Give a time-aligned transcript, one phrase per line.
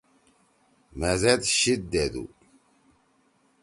[0.97, 2.23] مھے زید شیِد دیدُو۔